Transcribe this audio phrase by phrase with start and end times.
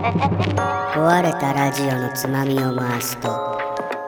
[0.00, 3.28] 壊れたラジオのつまみを回すと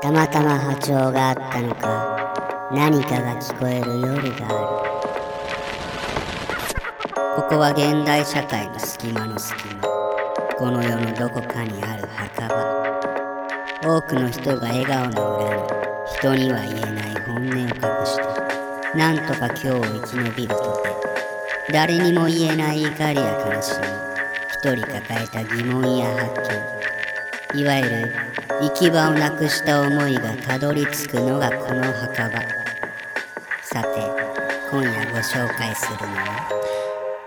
[0.01, 4.93] たまたま波長があったのか何かが聞こえる夜がある。
[7.37, 9.83] ここは現代社会の隙間の隙間。
[10.57, 13.99] この世のどこかにある墓場。
[13.99, 15.63] 多くの人が笑顔の裏に
[16.17, 17.71] 人には言えない本音を隠
[18.07, 18.23] して
[18.97, 20.89] なんとか今日を生き延びるとて
[21.71, 24.12] 誰にも言えない怒りや悲しみ。
[24.71, 26.41] 人抱えた疑問や発
[27.55, 28.13] 見いわゆる
[28.61, 32.63] 行き場をなくした思いがたどり着くのがこの墓場
[33.63, 34.33] さて
[34.71, 36.49] 今夜ご紹介するのは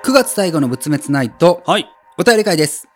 [0.04, 1.88] ？9月最後の仏滅ナイト、はい。
[2.18, 2.88] お便り会です。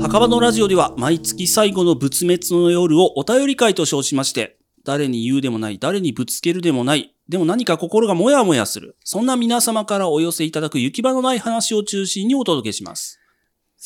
[0.00, 8.96] 墓場のラジオでは毎月最後の仏滅の夜をお便り会と称しまして、誰に言うでもない、誰にぶつけるでもない、でも何か心がもやもやする。
[9.04, 13.20] そんな皆様からお寄せいただく行き場のない話を中心にお届けします。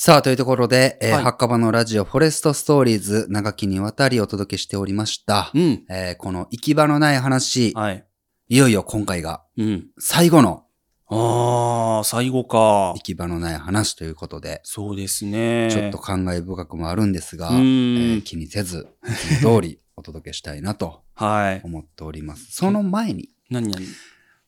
[0.01, 5.51] さあ、というところで、えーはい墓場のラジオ、 Forest Stories、長きにわたりお届けしておりました。
[5.52, 5.85] うん。
[5.91, 8.07] えーこの行き場のない話、はい。
[8.49, 9.87] いよいよ今回がうん。
[9.99, 10.66] 最後の
[11.09, 13.01] あー、最後か行。
[13.02, 15.69] き場のない話ということで、そうですね。
[15.73, 18.87] ちょっと感慨深くもあるんですが、うえー気にせず、
[19.43, 21.60] 通りお届けしたいなとはい。
[21.65, 22.46] 思っております。
[22.52, 23.85] その前に、何何？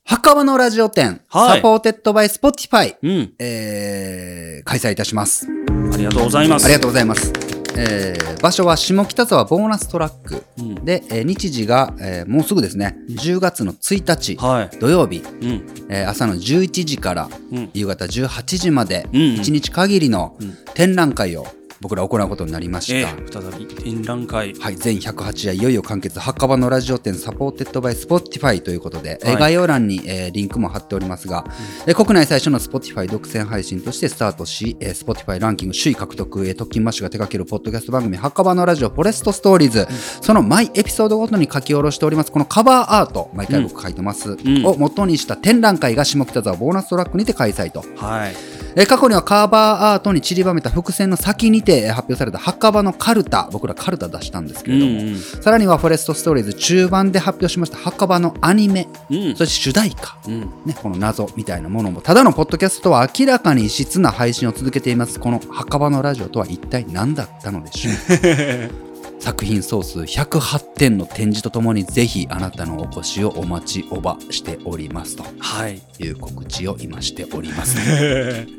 [0.05, 3.33] 墓場のラジオ展、はい supported by Spotify、うん。
[3.39, 5.47] えー開催いたします。
[5.93, 6.65] ありがとうございます。
[6.65, 7.33] ありがとうございます。
[7.77, 10.43] えー場所は下北沢ボーナストラック。
[10.59, 10.75] うん。
[10.84, 14.71] で、えー日時が、えーもうすぐですね、10月の1日、はい。
[14.78, 15.87] 土曜日、うん。
[15.89, 17.71] えー朝の11時からうん。
[17.73, 21.47] 夕方18時まで、うん1日限りのうん展覧会を
[21.81, 23.09] 僕ら行うことになりまえした。
[23.17, 24.53] ー、再び展覧会。
[24.53, 31.47] はい、全108夜いよいよ完結、墓場のラジオ展 supported by Spotify ということで、えーはい概要欄に、えーリンクも貼っておりますが、
[31.87, 39.87] えー国内最初の Spotify 独占配信としてスタートし、えー、 Spotify ランキング首位獲得、えー、特勤マッシュが手掛けるポッドキャスト番組、墓場のラジオ Forest Stories、
[40.21, 47.82] その毎エピソードごとに書き下ろしております、このカバーアート、毎回僕書いてます、んを元にした展覧会が下北沢ボーナストラックにて開催と。
[47.97, 48.59] はい。
[48.76, 60.41] えー過去にはカバーアートに散りばめた伏線の先にてえー発表された墓場のカルタ、僕らカルタ出したんですけれども、うんうんさらには Forest Stories 中盤で発表しました墓場のアニメ、うんそして主題歌、うん。
[60.64, 65.20] ね、この謎みたいなものも、ただのポッドキャストとは明らかに異質な配信を続けています。
[65.20, 68.70] この墓場のラジオとは一体何だったのでしょう
[69.20, 75.81] 作品総数108点の展示とともにぜひあなたのお越しをお待ちおばしておりますとはい。
[75.98, 77.78] いう告知を今しております。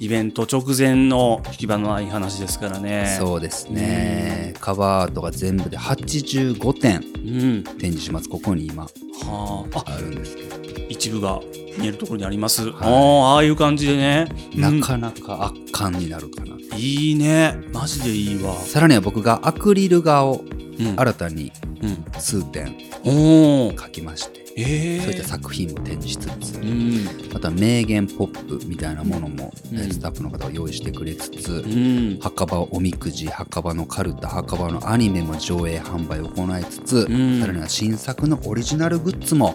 [0.00, 3.16] イベント直前の引き場のない話ですからね。
[3.18, 4.54] そうですね。
[4.60, 7.64] カバーアートが全部で85点うん。
[7.64, 8.28] 展示します。
[8.28, 8.86] ここに今
[9.26, 10.47] あるんですけど、
[10.88, 11.40] 一部が
[11.78, 12.70] 見えるところにあります。
[12.80, 14.28] ああ、ああいう感じでね。
[14.54, 16.54] なかなか圧巻になるかな。
[16.54, 17.58] うんいいね。
[17.72, 18.54] マジでいいわ。
[18.54, 20.44] さらには僕がアクリル画を
[20.78, 20.94] うん。
[20.96, 22.04] 新たにうん。
[22.20, 23.72] 数点おお。
[23.72, 27.08] 描きまして、ええそういった作品も展示しつつ、うん。
[27.34, 32.18] あとは名言ポップみたいなものも、うんえースタッフの方が用意してくれつつ、うん。
[32.20, 39.54] 墓場おみくじ、墓場のカルタ、墓場のアニメも上映販売を行いつつ、うんさらには新作のオリジナルグッズも。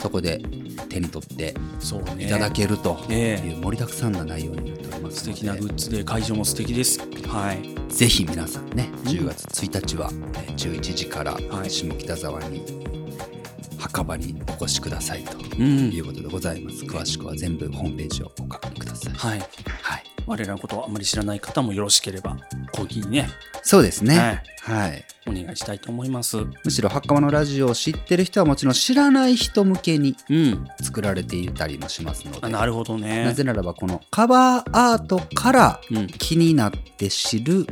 [0.00, 0.40] そこで
[0.88, 1.54] 手に取って。
[2.18, 7.00] いただけるといええう盛りだくさんな内容になっておりますの素敵なグで、ッズで会場も素敵です。
[7.26, 7.92] はい。
[7.92, 12.81] ぜひ皆さんね、うん10月1日はえー11時からはい下北沢に
[13.82, 16.00] 墓場にお越しくださいとうんい。
[16.00, 16.84] うことでございます。
[16.84, 19.12] 詳しくは全部ホームページをご確認ください。
[19.14, 19.38] はい。
[19.40, 20.02] はい。
[20.24, 22.36] 我らのことをあまり知らない方もよろしければ、
[22.72, 23.28] 講義にね、
[23.64, 24.18] そうですね。
[24.18, 25.04] はいはい。
[25.26, 26.36] お願いしたいと思います。
[26.64, 30.68] むしろ墓場のラジオを知ってる人はもちろん知らない人向けにうん。
[30.80, 33.24] 作られていたりもしますので、あなるほどね。
[33.24, 36.06] なぜならばこのカバーアートからうん。
[36.06, 37.66] 気になって知る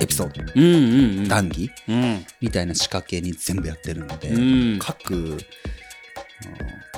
[0.00, 1.28] エピソード、うんうんうん。
[1.28, 1.70] 談義？
[1.88, 2.26] うん。
[2.40, 4.78] みたいな仕掛けに全部やってるので、うん。
[4.78, 5.38] 各、うん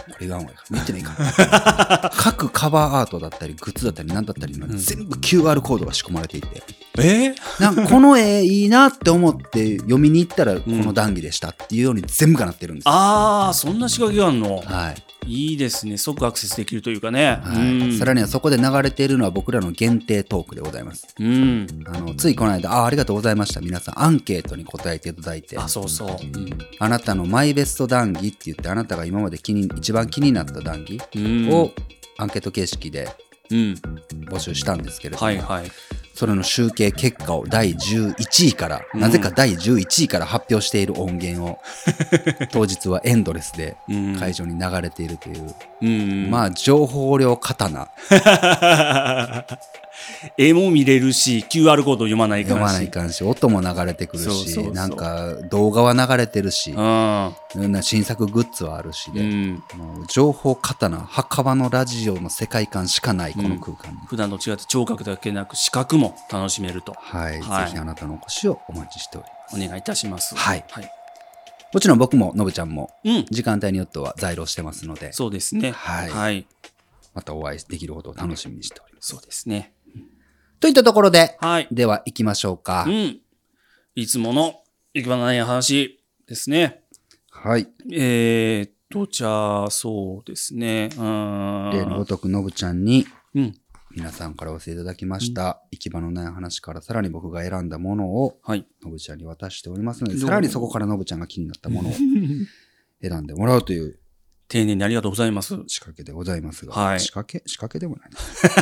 [0.09, 6.63] これ言わんわいか言ってないか各カバーアートだったりグッズだったり何だったり全部 QR コードが仕込まれていて、
[7.03, 7.35] え？
[7.61, 14.59] なんかこの絵いいなって思って読みに行ったらこの談義でしたっていうように全部がなってるんですよ、ああ、そんな仕掛けがあるの？
[14.59, 15.99] はいいいですね。
[15.99, 17.39] 即アクセスできるというかね。
[17.43, 18.19] はい、さらに。
[18.19, 21.67] にはそこで流れているのは僕らの限定トークでございますうん。
[21.87, 26.09] あのついこの間あありがとうございました皆さんアンケートに答えていただいてあ、そうそう。
[26.09, 31.51] うんあなたのマイベスト談義って言ってあなたが今まで気に一番気になった談義うん。
[31.53, 31.73] を
[32.17, 33.09] アンケート形式で
[33.51, 33.75] うん。
[34.31, 35.71] 募集したんですけれども、はいはい。
[36.19, 41.61] それの集計結果を第11位から、うんなぜか第11位から発表している音源を、
[42.51, 46.29] 当日はエンドレスでうん会場に流れているという、うん。
[46.29, 47.89] まあ、情報量刀、
[50.37, 52.77] 絵も見れるし、QR コード読まないか読まらし。
[52.79, 57.33] ないかんし、音も流れてくるそうそうそうし、なんか動画は流れてるし、うん。
[57.55, 59.63] な新作グッズはあるしで、うん。
[59.77, 64.01] もう情報刀、墓場のラジオの世界観しかないこの空間に。
[64.07, 66.93] 普段と違って聴覚だけなく視覚も楽しめると。
[66.93, 69.65] はい、はいぜひあなたのお越しをお待ちしております。
[69.65, 70.37] お願いいたします。
[70.37, 70.91] はいはい。
[71.73, 73.25] もちろん僕ものぶちゃんもうん。
[73.31, 75.71] 時間帯によっては在労してますので、そうですね。
[75.71, 76.47] はいはい。
[77.15, 79.09] またお会いできることを楽しみにしております。
[79.09, 79.73] そうですね。
[80.61, 81.69] といったところで、はい。
[81.71, 82.91] では行きましょうかう。
[82.91, 83.21] ん。
[83.95, 84.63] いつもの
[84.93, 86.83] 行き場のない話ですね。
[87.41, 87.69] はい。
[87.93, 90.89] えーっと、じゃあ、そうですね。
[90.91, 93.55] 例のごとくのぶちゃんにうん。
[93.95, 98.67] 皆さんからお寄せいただきました、行き場のない話からさらに僕が選んだものをはい。
[98.83, 101.93] のぶちゃんに渡しておりますので、さらにそこからのぶちゃんが気になったものを
[103.01, 104.01] 選んでもらうという
[104.49, 105.55] 丁寧にありがとうございます。
[105.67, 107.43] 仕掛けでございますが、はい仕掛け？
[107.47, 108.11] 仕掛けでもない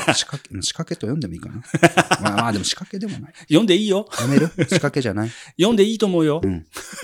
[0.07, 0.15] な。
[0.15, 1.63] 仕掛け、仕掛けと読んでもいいかな。
[2.23, 3.33] まあまあでも仕掛けでもない。
[3.43, 4.09] 読んでいいよ。
[4.21, 4.49] やめる？
[4.49, 5.31] 仕掛けじゃない？
[5.57, 6.41] 読んでいいと思うよ。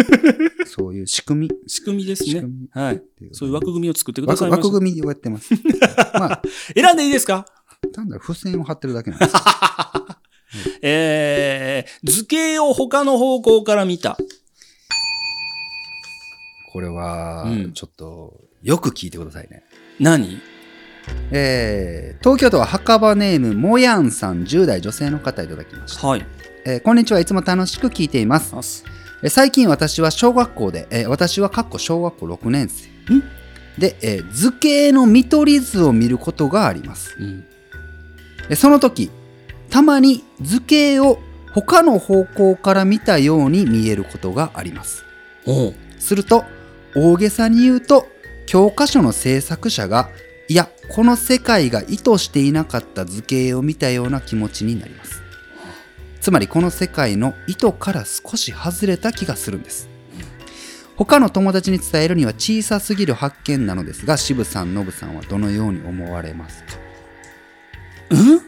[0.67, 1.55] そういう仕組み？
[1.69, 3.03] 仕組みですねはい。
[3.33, 4.51] そういう枠組みを作ってください。
[4.51, 5.55] 枠枠組みをやってます。
[6.15, 6.43] まあ、
[6.75, 7.47] 選んでいいですか？
[7.93, 9.33] 単なる付箋を貼ってるだけなんです。
[10.83, 14.17] えー、図形を他の方向から見た。
[16.73, 19.65] これはうん、ちょっと、よく聞いてくださいね。
[19.99, 20.41] 何？
[21.33, 26.07] えー、東京都は墓場ネーム、もやんさん、10代女性の方いただきました。
[26.07, 26.25] はい。
[26.65, 28.85] えーこんにちは、いつも楽しく聞いています。
[29.23, 32.89] えー最近私は小学校で、えー私はかっこ小学校6年生。
[33.79, 37.17] で、えー図形の見取り図を見ることがあります。
[37.19, 37.45] うん。
[38.49, 39.11] えーその時、
[39.71, 41.19] たまに図形を
[41.53, 45.05] 他の方向から見たように見えることがあります。
[45.99, 46.45] すると、
[46.95, 48.07] 大げさに言うと、
[48.47, 50.11] 教科書の制作者が、
[50.49, 55.23] いや、この世界が意図していなかった図形を見たような気持ちになります。
[56.21, 59.89] つまりこの世界の意図から少し外れた気がするんです。
[60.97, 66.75] 他の友達に伝えるには小さすぎる発見なのですが、渋さん、ノブさんはどのように思われますか？
[68.11, 68.41] うん？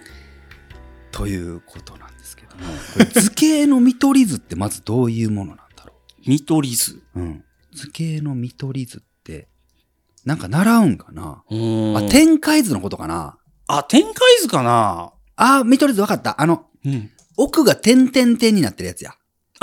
[1.10, 2.62] ということなんですけども、
[3.12, 5.94] 図形の見取り図ってまずどういうものなんだろ
[6.26, 7.02] 見取り図。
[7.16, 7.44] ううん。
[7.72, 9.06] 図形の見取り図って、
[10.24, 11.42] なんか習うんかな
[11.98, 16.40] あ、展開図のことかなあ、展開図かなあ、見取り図わかった。
[16.40, 17.10] あの、うん。
[17.36, 19.14] 奥が点々点になってるやつや。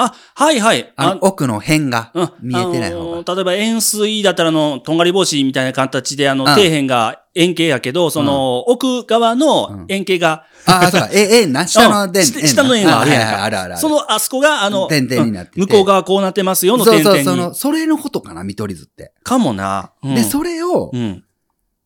[0.06, 0.92] あ、はいはい。
[0.96, 3.04] あの、奥の辺がうん見えてない方が。
[3.04, 11.10] あのー例えば円錐だったらあの、とんがり帽子みたいな形で、あの、うん底辺が円形やけど、その、奥側の円形が、ああ、そうか。
[11.12, 13.82] え、え、な、下のうん点、下下の円があるやんかはいはいあるあるある。
[13.82, 17.24] その、あそこが、あの、点々になって向こう側こうなってますよのそう点々に。
[17.24, 19.14] そう、その、それのことかな、見取り図って。
[19.24, 19.92] かもな。
[20.04, 21.24] うんで、それをう、ん。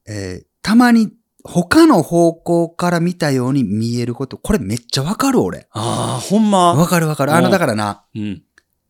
[0.08, 1.12] えーたまに
[1.48, 5.68] 他の方向から見たように見えること、これめっちゃわかる俺。
[5.72, 6.74] ああ、ほんま。
[6.74, 7.34] わかるわかる。
[7.34, 8.44] あの、うんだからな、うん。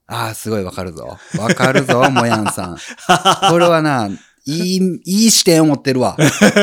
[0.08, 1.18] ああ、すごいわかるぞ。
[1.38, 2.78] わかるぞ、もやんさん。
[3.50, 4.10] これはな、
[4.46, 6.16] いい、いい視点を持ってるわ。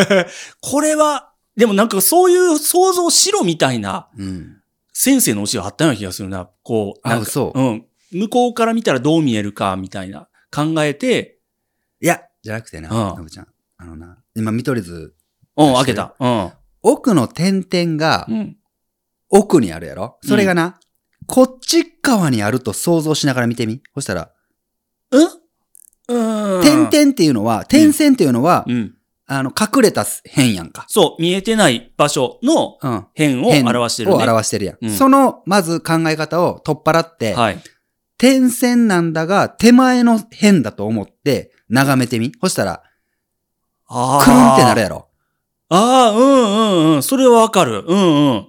[0.60, 4.56] これは、でもなんかそういう想像しろみたいなうん。
[4.94, 6.48] 先生の教えあったような気がするな。
[6.62, 7.00] こう。
[7.02, 7.84] あなんか嘘うん。
[8.12, 11.38] 向こうから見たらどう見えるかみたいな考えて、
[12.00, 13.48] いや、じゃなくてな、うんのぶちゃん。
[13.78, 15.14] あのな、今見取り図、
[15.56, 16.14] うん、開けた。
[16.18, 16.52] うん。
[16.82, 18.56] 奥の点々がうん。
[19.34, 20.18] 奥にあるやろ？
[20.22, 20.78] それがな、
[21.26, 23.82] こっち側にあると想像しながら見てみ？
[23.94, 24.30] そしたら、
[25.10, 25.28] うん？
[26.08, 26.62] うん。
[26.62, 28.94] 点々っていうのは、点線っていうのは、うん。
[29.26, 30.84] あの、隠れた辺やんか。
[30.88, 33.06] そう、見えてない場所のうん。
[33.16, 34.16] 辺を辺表してるね。
[34.16, 34.78] を表してるやん。
[34.82, 37.58] うんその、まず考え方を取っ払って、はい。
[38.18, 42.32] 点線なんだが、手前の辺だと思って、眺めてみ？
[42.42, 42.82] そしたら、
[43.86, 44.24] ああ。
[44.24, 45.08] くるんってなるやろ。
[45.74, 47.02] ああ、うんうんうん。
[47.02, 47.82] それはわかる。
[47.86, 48.46] うんうん。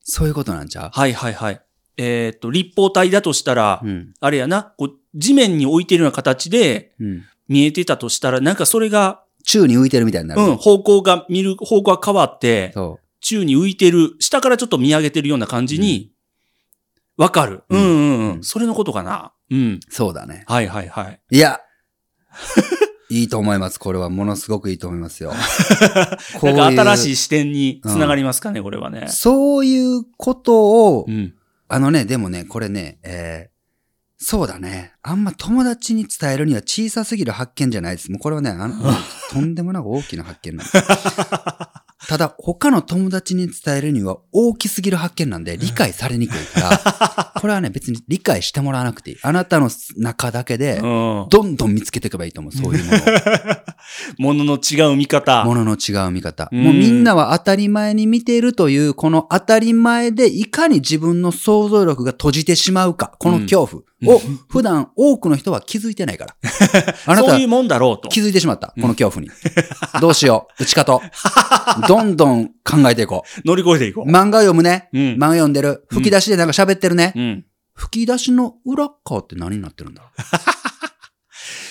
[0.00, 1.60] そういうことなんちゃはいはいはい。
[1.96, 4.14] えーっと、立方体だとしたら、ううん。
[4.20, 7.24] あれやな、こう、地面に置いてるような形でうん。
[7.48, 10.42] 見えてたとしたら、なんかそれが、宙に浮いてるみたいになる。
[10.42, 16.12] うん、方向が、見る方向が変わって、そ宙に浮いてる、下からちょっと見上げてるような感じに、
[17.16, 17.64] わかる。
[17.68, 18.32] うんうんうん。
[18.34, 19.32] うんそれのことかな。
[19.50, 19.74] うん。
[19.74, 19.80] う。
[19.88, 20.44] そうだね。
[20.46, 21.20] はいはいはい。
[21.30, 21.60] いや、
[23.10, 23.78] いいと思います。
[23.78, 25.32] これはものすごくいいと思いますよ。
[26.40, 29.10] こ うないんか新しいい視点につながりますかね、これはねう。。
[29.10, 31.34] そういうことを、うん。
[31.68, 33.58] あのね、でもね、これね、えー
[34.20, 34.94] そうだね。
[35.02, 38.10] あんま友達に伝えるには小さすぎる発見じゃないです。
[38.10, 38.74] もうこれはね、あの、
[39.30, 40.76] とんでもなく大きな発見なんです。
[42.08, 46.60] ただ、他の友達に伝えるには大きすぎる発見なんで理解されにくいか
[47.20, 49.16] ら、 これはね、別に理解してもらわなくていい。
[49.22, 51.26] あなたの中だけで、うん。
[51.28, 53.00] どんどん見つけていけばいいと思う、そういうものを。
[54.16, 55.44] ものの違う見方。
[55.44, 56.48] ものの違う見方。
[56.50, 66.36] うんもうみんなは当たり前に見ているという、この当たり前でいかに自分の想像力が閉じてしまうか、この恐怖を 普段多くの人は気づいてないから。
[67.06, 68.08] あなたはそういうもんだろうと。
[68.08, 69.30] 気づいてしまった、この恐怖に。
[70.00, 71.00] どうしよう、打ち方。
[71.88, 74.10] どんどん考えていこ乗り越えていこう。
[74.10, 74.88] 漫画読むね。
[74.92, 75.84] うん漫画読んでる。
[75.90, 77.12] 吹き出しでなんか喋ってるね。
[77.16, 77.18] う。
[77.20, 77.44] うん。
[77.74, 80.08] 吹き出しの裏側って何になってるんだろ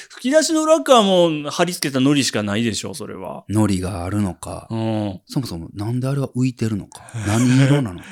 [0.10, 3.44] 吹き出しの裏側も貼り付けたノリしかないでしょ、それは。
[3.48, 3.54] う。
[3.54, 4.68] ノリがあるのか。
[4.70, 5.22] うん。
[5.28, 7.04] そもそもなんであれは浮いてるのか。
[7.28, 8.06] 何色なのか。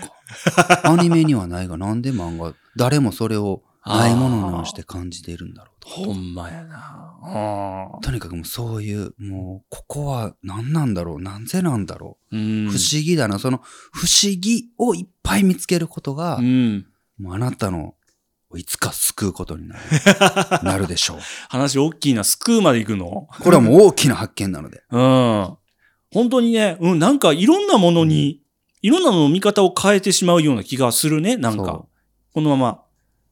[0.83, 5.89] アニメにはないがなんで漫画、誰もそれをないものとして感じているんだろうと。
[5.89, 7.19] ほんまやな。
[7.21, 12.69] あとにかくもうそういう、もう、ここは何なんだろうなんぜなんだろう、うん。
[12.69, 13.37] 不思議だな。
[13.37, 13.61] その
[13.93, 16.87] 不思議をいっぱい見つけることが、うん。
[17.19, 17.95] もうあなたの
[18.57, 19.81] いつか救うことになる
[20.63, 21.17] なるでしょう。
[21.49, 22.23] 話大きいな。
[22.23, 23.27] 救うまで行くの？
[23.39, 24.83] これはもう大きな発見なので。
[24.89, 25.57] うん。
[26.11, 28.41] 本当にね、うん、なんかいろんなものに、
[28.81, 31.85] いろんなものの見方を変えてしまうような気がするね、なんか。
[32.33, 32.84] このまま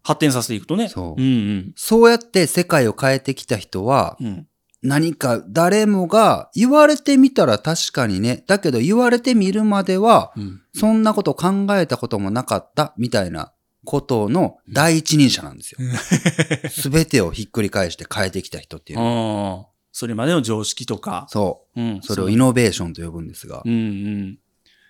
[0.03, 0.89] 発展させていくとね。
[0.89, 4.27] そううんそうやって世界を変えてきた人は、うん。
[4.27, 4.47] うん。
[4.81, 10.61] 何か誰もが言われてみたら確かにね、だけど言われてみるまでは、うん。
[10.75, 13.53] そんなこと考えたこともなかったみたいな
[13.85, 15.79] ことの第一人者なんですよ。
[16.69, 19.67] すべてをひっくり返して変えてきた人っていうのは。
[19.93, 21.27] それまでの常識とか。
[21.29, 21.81] そう。
[21.81, 22.01] うん。
[22.01, 23.69] それをイノベーションと呼ぶんですがう。
[23.69, 24.39] んうん。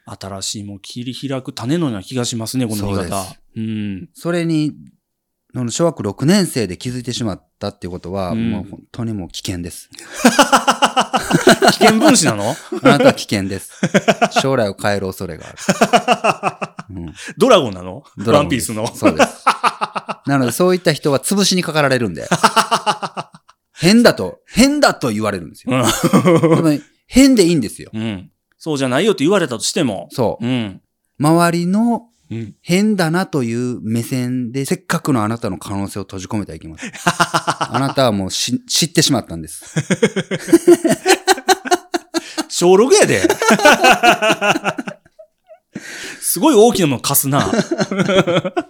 [0.06, 3.40] 新しいもん切り開く種のような気がしますね、この見方そうです。
[3.56, 4.10] うん。
[4.14, 4.74] それに、
[5.70, 9.90] 小学6年生で気づいてしまったっていうことは、うんもう本当にもう危険です。
[9.94, 12.56] 危険分子なの？
[12.84, 13.72] あなたは危険です。
[14.42, 16.96] 将来を変える恐れがある。
[16.96, 18.04] うんドラゴンなの？
[18.18, 18.96] ドラゴンですワンピースの？
[18.96, 19.46] そうです。
[20.26, 22.28] なので、そういった人は潰しにかかられるんで。
[23.76, 25.84] 変だと、変だと言われるんですよ。
[27.08, 27.92] 変でいいんですよ。
[27.94, 28.30] うん。
[28.58, 30.08] そうじゃないよって言われたとしても。
[30.12, 30.46] そう。
[30.46, 30.82] うん。
[31.20, 32.56] 周りのうん。
[32.62, 36.92] 変だなという目線で、せっかくのあなたの可能性を閉じ込めてはいけません。
[37.06, 39.64] あなたはもうし知ってしまったんです。
[42.50, 43.22] 小6やで。
[46.34, 47.40] すごい大きなもの貸すな。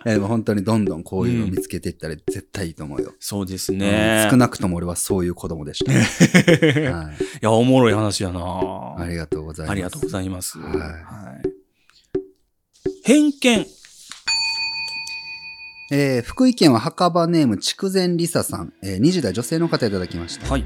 [0.06, 3.14] いやでも本当にどんどんこういうのを見つけていったら絶対いいと思うよ。
[3.20, 4.28] そうですうんね。
[4.30, 5.92] 少なくとも俺はそういう子供でした。
[5.94, 8.40] はい、いや、おもろい話やな
[8.98, 9.72] ありがとうございます。
[9.72, 10.60] ありがとうございます。
[10.60, 10.86] はいは
[11.44, 11.53] い
[13.06, 13.66] 偏見。
[15.92, 20.50] えー福井県は墓場ネーム筑前梨沙さん、えー20代女性の方いただきました。
[20.50, 20.64] はい。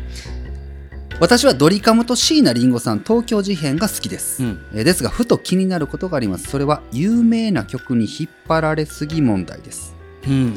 [1.19, 4.59] 私はドリカムと椎名林檎さん東京事変が好きです、うん。
[4.75, 9.95] えーですがふと気になることがありますそれは有名な曲に引っ張られすぎ問題です
[10.27, 10.55] うん。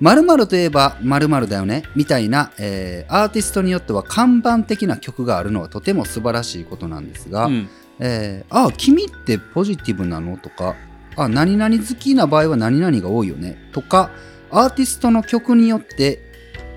[0.00, 7.68] 〇〇といえば〇〇だよねみたいな、えーアーティストによっては看板的な曲があるのはとても素晴らしいことなんですが、うん。
[8.00, 10.36] えーあ君ってポジティブなの？
[10.36, 10.76] とか
[11.16, 14.10] あ何々好きな場合は何々が多いよねとか
[14.50, 16.20] アーティストの曲によって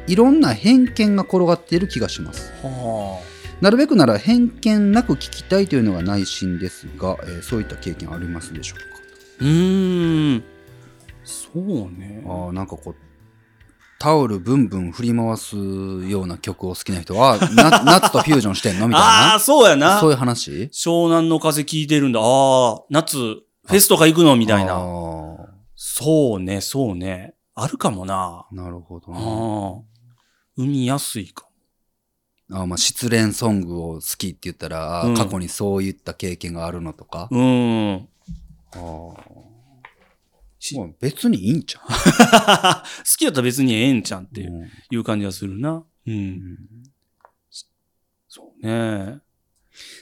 [0.07, 3.19] いろんな偏見が転がっている気がしますは
[3.61, 8.85] なるべくなら偏見なく聞きたいというのが内心ですが、えーそういった経験ありますでしょうか？
[8.85, 8.99] あ。
[9.41, 10.43] うーん。
[11.23, 11.59] そう
[11.97, 12.21] ね。
[12.25, 12.95] あーなんかこう
[13.97, 18.87] タオルブンブン振り回すような曲を好きな人はな 夏とフュージョンしてんの？
[18.89, 19.99] みたいああ、なそうやな。
[20.01, 20.69] そういう話？
[20.73, 22.19] 湘南の風聞いてるんだ。
[22.21, 23.17] ああ、夏、
[23.65, 24.73] フェスとか行くのみたいあな。
[24.75, 25.45] ー
[25.75, 27.35] そうね、そうね。
[27.53, 28.45] あるかもな。
[28.51, 29.81] なるほどなああ。
[30.57, 31.47] 生みやすいか
[32.51, 37.39] あーまあ失恋ソングを好きって言ったら、うん過去にそういった経験があるのとか、も。
[37.39, 38.09] うん。
[38.73, 39.45] ああ
[40.99, 45.73] 別にいいんちゃ 好きだったら別にええんちゃんってう、いういう感じがするな。
[45.73, 45.85] う。
[46.07, 46.57] うんん
[48.27, 49.19] そうね。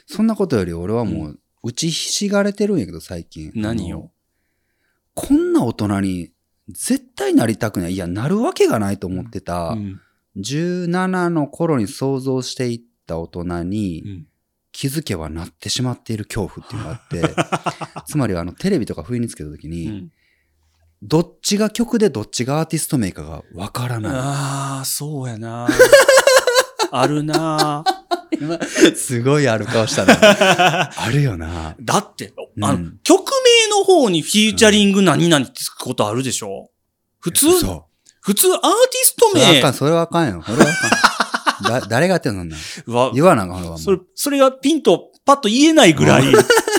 [0.06, 4.12] そんなことより俺はもう打ちひしがれてるんやけど最近何よあの
[5.16, 6.32] こんな大人に
[6.70, 10.02] 絶対なりたくないいやなるわけがないと思ってた、うん。
[10.38, 14.28] 17の頃に想像していった大人に、うん
[14.76, 20.12] 気づけばなってしまっている恐怖っていうのがあって、 つまりあのテレビとか不意につけた時に、うん
[21.06, 25.68] どっちが曲でどっちがアーティスト名かがわからなああ、そうやな。
[26.92, 27.84] あるな。
[28.34, 28.38] い。
[28.96, 30.16] すごいある顔したな。
[30.96, 31.76] あるよな。
[31.82, 33.32] だって、あの、うん曲
[33.70, 36.70] 名の方にフィーチャリング何々ってつくことあるでしょ？
[37.20, 37.86] 普通、そ
[38.22, 38.70] 普通アーティ
[39.04, 39.32] ストう。
[39.32, 40.44] それはあかん、名それはあかんよ。
[40.46, 41.82] それはあかん。
[41.82, 42.60] だ誰がやってんのな ん
[42.92, 43.78] は、言わなあかん。
[43.80, 46.24] それ、それがピンとパッと言えないぐらい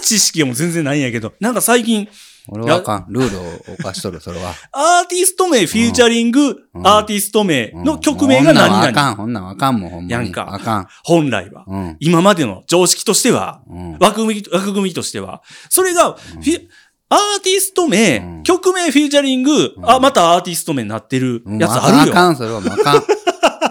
[0.03, 2.09] 知識がもう全然ないんやけど、 なんか最近、
[2.49, 3.07] 俺はあかん。
[3.09, 4.55] ルールを犯しとる、それは。
[4.73, 6.41] アーティスト名、フューチャリング、
[6.75, 8.89] うんアーティスト名のうん曲名が何々。
[8.89, 10.11] あかん、ほんなんはあかんもん、ほんまに。
[10.13, 10.87] やんかあかん。
[11.05, 11.65] 本来は。
[11.67, 11.97] うん。
[12.01, 13.97] 今までの常識としては、うん。
[13.99, 15.43] 枠組み、枠組みとしては。
[15.71, 16.61] それが、フィ
[17.09, 22.13] アーティスト名、うん曲名、フューチャリング、あ、またアーティスト名になってるうんやつあるよ。
[22.13, 23.03] あかん、それはあかん。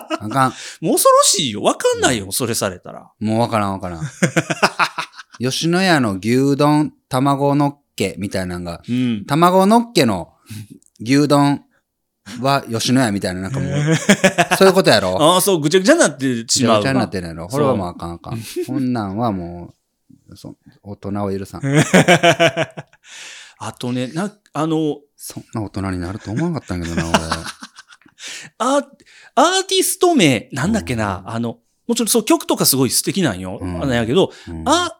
[0.09, 0.53] あかん。
[0.81, 1.61] もう恐ろしいよ。
[1.61, 3.11] わかんないよ、それされたら。
[3.19, 4.01] もうわからんわからん。
[5.39, 9.25] 吉野家の牛丼、卵のっけみたいなのが、うん。
[9.25, 10.33] 卵のっけの
[11.01, 11.63] 牛丼
[12.41, 13.71] は吉野家みたいな、なんかもう、
[14.57, 15.21] そういうことやろ？
[15.21, 17.09] ああ、そう、ぐちゃぐちゃになってしまうちゃちゃになわっ。
[17.09, 17.47] てるやろ？
[17.47, 18.39] これはもうあかんあかん。
[18.67, 19.73] こんなんはも
[20.29, 21.61] う、そ大人を許さん。
[23.59, 27.19] あとね、な、あの、そんな大人になると思わなかったんやけどな、
[28.57, 28.83] アー
[29.35, 33.59] アーティスト名、なんだっけな、あの、もちろんそう曲とかすごい素敵なんよ。
[33.61, 33.81] うん。
[33.81, 34.57] あなんやけど、俺。
[34.59, 34.69] うん。
[34.69, 34.99] あ、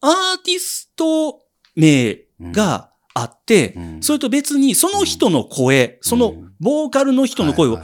[0.00, 1.42] アーティスト
[1.76, 4.02] 名があって、うん。
[4.02, 7.78] それと別にその人の声、そのうんボーカルの人の声を、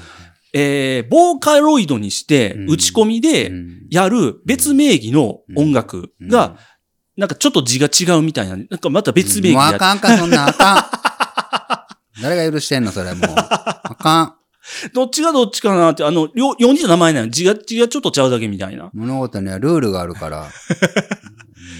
[0.52, 2.70] えー、ボーカロイドにしてうん。
[2.70, 3.86] 打ち込みでうん。
[3.90, 6.58] やる別名義の音楽が、
[7.16, 11.86] なんかちょっと字が違うみたいな、なんかまた別名義もうやあかんか、そんなんあか
[12.18, 12.20] ん。
[12.22, 13.30] 誰が許してんの、それもう。
[13.36, 14.35] あかん。
[14.92, 18.90] どっちがどっちかなって、あの、よ4人の名前なの字が、字がちょっとちゃうだけみたいな。
[18.92, 20.48] 物事にはルールがあるから。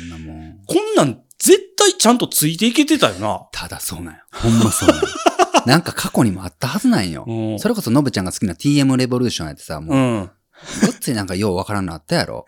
[0.01, 3.47] そんなもんこんなん絶対ちゃんとついていけてたよな。
[3.53, 4.21] ただそうなんよ。
[4.33, 5.09] ほんまそうなんよ。
[5.67, 7.25] なんか過去にもあったはずなんよ。
[7.27, 10.31] うんそれこそノブちゃんが好きな TM レボリューションやってさ、もう、うん。
[10.83, 12.47] ごっついなんかようわからんのあったやろ。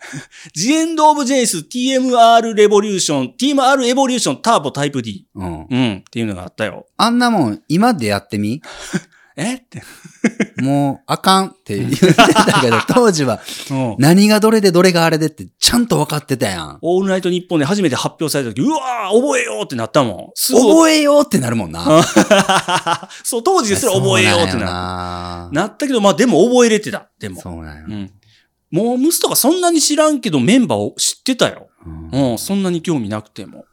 [0.55, 5.27] The End of Jace TMR Revolution TMR Evolution Turbo Type D。
[5.35, 5.67] うん。
[5.69, 5.97] うん。
[5.97, 6.87] っていうのがあったよ。
[6.97, 8.61] あんなもん、今でやってみ？
[9.39, 9.55] え？
[9.55, 9.81] って。
[10.61, 13.39] もう、あかんって言ってたけど、 当時は
[13.71, 13.95] うん。
[13.97, 16.79] 何がどれでどれがあれでってちゃんと分かってたやん。
[16.81, 20.27] オールナイトニッポンで初めて発表された時、うわー覚えようってなったもん。
[20.35, 22.03] 覚えようってなるもんな。
[23.23, 27.09] そう、当時ですら覚えようってなんよなったけど、まあでも覚えれてた。
[27.19, 27.41] でも。
[27.41, 27.91] そうなんよう。
[27.93, 28.11] ん。
[28.71, 31.69] もうムスとかそんなに知らんけどメンバーを知ってたよ。
[32.11, 32.37] うんうん。
[32.37, 33.65] そんなに興味なくても。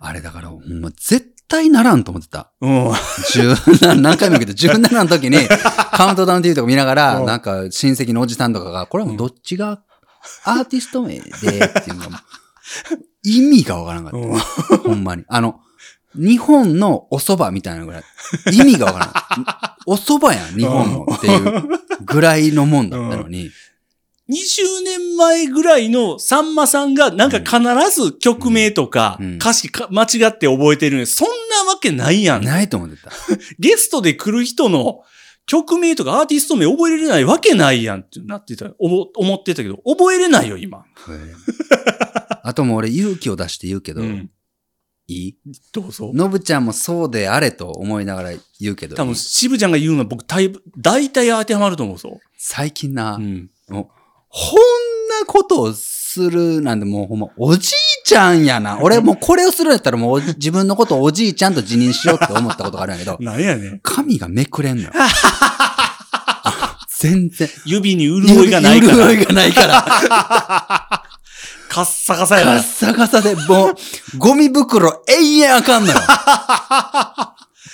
[0.00, 2.52] あれだから、ほんま絶対ならんと思ってた。
[2.60, 2.92] うん。
[3.32, 5.38] 十何、何回も言うけど、17の時に
[5.92, 9.80] カウントダウン TV とか見ながら、うんなんか親戚のおじさんとかが、これはもうどっちが
[10.44, 12.22] アーティスト名でっていうのが
[13.24, 14.20] 意味がわからなかっ
[14.68, 14.76] た。
[14.78, 15.24] ほんまに。
[15.28, 15.60] あの、
[16.14, 18.02] 日本のお蕎麦みたいなぐらい。
[18.52, 19.74] 意味がわからない。
[19.86, 21.62] お蕎麦やん、日本のっていう
[22.04, 23.50] ぐらいのもんだったのに。
[24.30, 27.58] 20年前ぐらいのさんまさんがなんか必
[27.90, 31.28] ず曲名とかうん歌詞か間違って覚えてるのにそん
[31.66, 32.44] なわけないやん。
[32.44, 33.10] ないと思ってた。
[33.58, 35.02] ゲストで来る人の
[35.46, 38.70] 曲名とかアーティスト名覚えれないわけないやんってなってた。
[38.78, 40.84] 思思ってたけど、覚えれないよ、今。
[42.44, 44.30] あともう俺勇気を出して言うけど、うん。
[45.06, 45.38] いい？
[45.72, 46.10] どうぞ。
[46.12, 52.20] のぶちゃんもそうであれと思いながら言うけど、多分、渋ちゃんが言うのは僕、大大体当てはまると思うぞ。
[52.36, 53.50] 最近な、うん。
[53.70, 53.97] もう、
[54.28, 57.72] こんなことをするなんてもうほんま、おじい
[58.04, 58.78] ちゃんやな。
[58.82, 63.80] 俺もうこれをするんやったらもう自分のことをおじいちゃんと自認しようって思ったことがあるんやけど、 なんやねん。
[63.82, 64.92] 髪がめくれんのよ。
[66.98, 67.48] 全然。
[67.64, 68.94] 指に潤いがないから。
[68.94, 71.04] 潤いがないから。
[71.68, 72.62] カッサカサやなカッ。
[72.62, 73.74] サカサで、もう、
[74.16, 75.98] ゴミ袋永遠あかんのよ。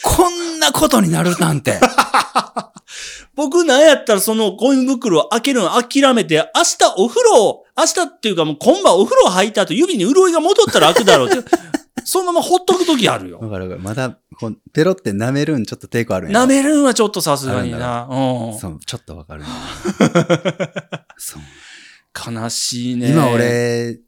[0.05, 1.81] こんなことになるなんて。
[3.35, 11.43] 僕なんやったらそのゴミ袋を開けるの諦めて、明日お風呂、明日っていうかもう今晩お風呂入った後指に潤いが戻ったら開くだろうって。
[12.07, 13.39] そのままほっとくときあるよ。
[13.39, 13.81] わかるわかる。
[13.81, 18.07] まだ、こうペロって舐めるんちょっと抵抗あるんや舐めるんはちょっとさすがにな。
[18.11, 18.59] うん。
[18.59, 19.49] そう、ちょっとわかるな。
[21.17, 22.33] そう。
[22.33, 23.11] 悲しいね。
[23.11, 24.01] 今、俺、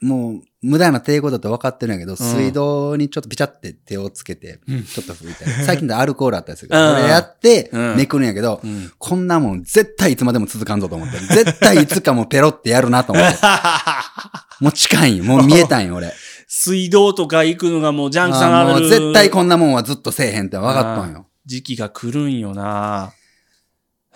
[0.00, 8.92] もう、無駄な抵抗だと分かってるんやけど、水道にちょっとピチャって手をつけて、うんちょっと拭いて、 最近でアルコールあったりするかうんら、これやってうん、めくるんやけど、うん。
[8.98, 11.18] こんなもん絶対いつまでも続かんぞと思って。
[11.18, 13.38] 絶対いつかもうペロってやるなと思って。
[14.60, 15.24] もう近いんよ。
[15.24, 16.12] もう見えたんよ、俺。
[16.46, 18.88] 水道とか行くのがもうジャンクさんあーもうある。
[18.88, 21.26] 絶対こんなもんはずっとせえへんって分かったんよ。
[21.44, 22.62] 時期が来るんよな。
[22.62, 23.12] は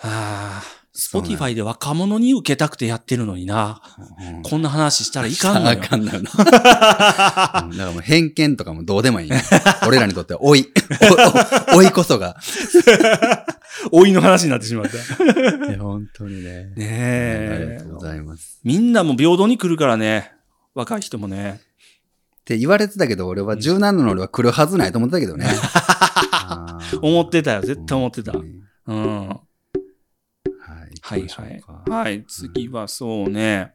[0.03, 0.63] あ。
[0.95, 3.81] Spotify で若者に受けたくてやってるのにな。
[4.19, 5.79] うんこんな話したらいかんのよ。
[5.81, 6.29] あかんのよな。
[7.65, 9.35] うんだからもう偏見とかもどうでもいいよ。
[9.87, 10.71] 俺らにとっては老い。
[11.73, 12.37] 老いこそが。
[13.91, 14.97] 老いの話になってしまった。
[15.67, 16.71] いや、本当にね。
[16.75, 18.59] ねありがとうございます。
[18.63, 20.31] みんなも平等に来るからね。
[20.75, 21.59] 若い人もね。
[22.41, 25.47] って言われてたけど、俺は17の俺は来るはずないと思ってたけどね。
[27.01, 27.61] 思ってたよ。
[27.61, 28.33] 絶対思ってた。
[28.33, 29.39] うん。
[31.05, 31.27] はい。
[31.27, 31.61] はい。
[31.89, 32.23] はい。
[32.25, 33.73] 次はそうね。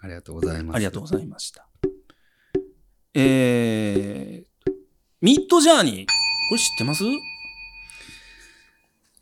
[0.00, 0.76] ありがとうございます。
[0.76, 1.66] ありがとうございました。
[3.14, 4.72] えー、
[5.20, 6.06] ミッドジャーニー。
[6.06, 7.02] これ知ってます？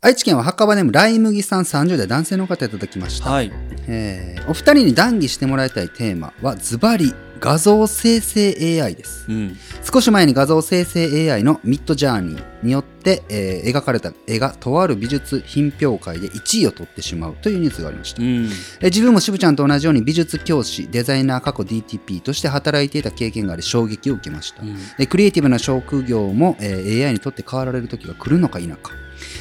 [0.01, 3.31] 愛知県は墓場ネームライ麦さん30代男性の方いただきました。
[3.31, 3.51] はい。
[3.87, 9.25] えーお二人に談義してもらいたいテーマはズバリ画像生成 AI です。
[9.29, 9.57] うん。
[9.91, 18.21] 少し前に画像生成 AI のミッドジャーニーによって、えー描かれた絵がとある美術品評会で1位を取ってしまうというニュースがありました。
[18.21, 18.45] うん。
[18.81, 24.63] えー自分も渋ちゃんと同じように美術教師、デザイナー過去 DTP として働いていた経験があり衝撃を受けました。
[24.97, 28.77] でクリエイティブな職業も、えー AI にとって変わられる時が来るのか否か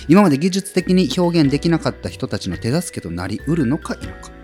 [0.09, 4.36] 今まで技術的に表現できなかった人たちの手助けとなりうるのか否か、うん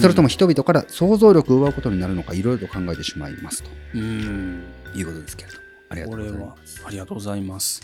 [0.00, 4.64] それとも人々から想像力を奪うことになるのかいろいろと考えてしまいますとうん。
[4.94, 7.82] いうことですけれどもありがとうございまはす、ありがとうございます。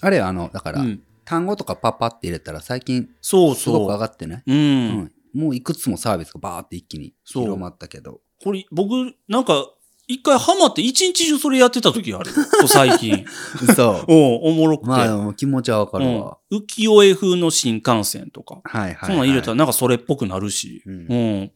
[0.00, 1.02] あれあのだから、うん。
[1.24, 4.52] 単語とかパッパって入れたら最近そうすごく上そがってね、う。
[4.52, 4.54] う。
[4.54, 8.92] うんんもういくつもサービスがバーって一気に広まったけどこれ、僕、
[9.28, 9.66] なんか、
[10.08, 12.30] 一回ハマって一日中それやってた時がある。
[12.66, 13.26] 最近。
[13.76, 14.88] そ おおもろくて。
[14.88, 18.60] まあでも気持ちはわかるうんわ、浮世絵風の新幹線とか。
[18.64, 20.82] はいはい、はい、そんなん入れたらなんかそれっぽくなるし。
[20.86, 21.52] うんうん。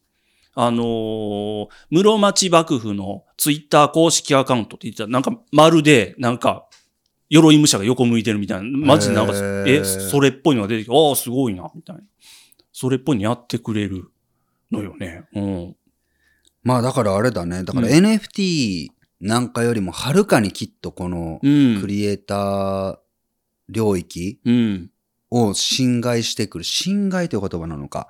[0.54, 6.66] あのー室町幕府のツイッター公式アカウントって言ったら、なんかまるで、なんか、
[7.30, 8.68] 鎧武者が横向いてるみたいな。
[8.68, 9.32] マジでなんか、
[9.66, 12.02] え、それっぽいのが出てきて、ああ、すごいな、みたいな。
[12.70, 14.10] それっぽいのやってくれる
[14.70, 15.22] のよね。
[15.34, 15.76] うん。
[16.62, 17.64] まあだからあれだね。
[17.64, 18.88] だから NFT
[19.20, 21.81] なんかよりもはるかにきっとこのうん。
[21.81, 22.98] クリエイター
[23.68, 24.90] 領域うん。
[25.31, 26.64] を侵害してくる。
[26.64, 28.09] 侵害という言葉なのか。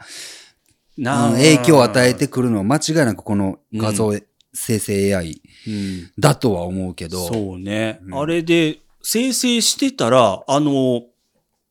[0.99, 4.13] なうん影響を与えてくるのは間違いなくこの画像
[4.53, 6.11] 生成 AI うん。
[6.19, 7.27] だとは思うけど。
[7.27, 8.01] そうね。
[8.05, 11.03] うんあれで生成してたら、あの、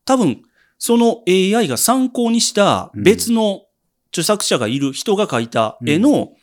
[0.03, 0.41] 多分、
[0.77, 3.61] その AI が参考にした別の
[4.09, 6.33] 著作者がいる人が描いた絵の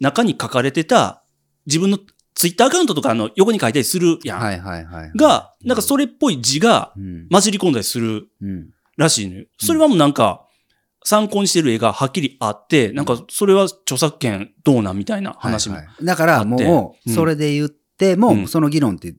[0.00, 1.22] 中に書かれてた
[1.66, 1.98] 自分の
[2.34, 4.38] ツイッターアカウントとかの横に書いたりするやん。
[4.38, 5.12] はいはいはい。
[5.16, 7.28] が、なんかそれっぽい字がうん。
[7.28, 8.70] 混じり込んだりするうん。
[8.96, 9.46] らしいのよ。
[9.58, 10.44] それはもうなんか、
[11.04, 15.76] 参考にしてる絵がはっきりあって、なんかそれは著作権どうなんみたいな話も。
[15.76, 19.14] はいはいだからもう、うんそれで言っても、うんその議論って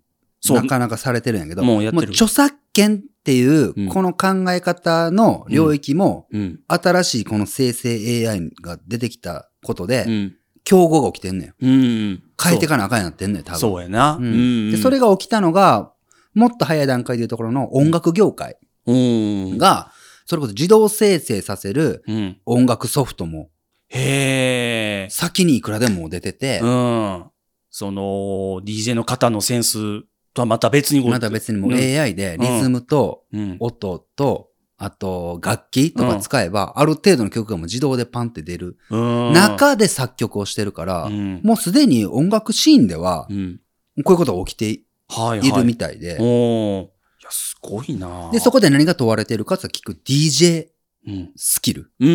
[0.50, 6.60] なかなかされてるんやけど、もうやってる著作権っていううん、この考え方の領域も、うん。
[6.68, 10.36] 新しいこの生成 AI が出てきたことで、うん。
[10.70, 11.54] 競合が起きてんのよ。
[11.60, 12.24] うん。
[12.42, 13.60] 変えてかなあかんようになってんのよ、多分。
[13.60, 14.18] そうやな。
[14.18, 14.72] ううんん。
[14.72, 15.92] でそれが起きたのが、
[16.36, 18.56] もっと早い段階でいうところの音楽業界
[18.86, 19.58] うん。
[19.58, 19.92] が、
[20.28, 22.38] それこそ自動生成させるうん。
[22.46, 23.50] 音楽ソフトも
[23.88, 25.10] へえ。
[25.10, 27.24] 先にいくらでも出ててう、ん。
[27.72, 28.02] その、
[28.64, 30.04] DJ の方のセンス
[30.36, 33.58] とはまた別にまた別にもううん AI でリズムとうん。
[33.60, 34.49] 音と、
[34.82, 38.98] あと楽器とか使えば、ある程度の曲がもう自動でパンって出るう
[39.30, 39.34] ん。
[39.34, 41.42] 中で作曲をしてるから、うん。
[41.44, 43.60] もうすでに音楽シーンではう、ん。
[44.06, 44.86] こういうことが起きてい。
[45.56, 50.68] るみたいで、いや、すごいなで、そこで何が問われてるかって聞く DJ
[51.08, 51.32] うん。
[51.36, 51.92] スキル。
[52.00, 52.06] セ